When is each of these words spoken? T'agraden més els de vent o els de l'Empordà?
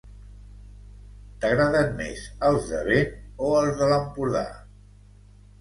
T'agraden 1.43 1.93
més 2.01 2.23
els 2.49 2.65
de 2.71 2.81
vent 2.89 3.15
o 3.49 3.53
els 3.61 3.79
de 3.83 3.91
l'Empordà? 3.93 4.45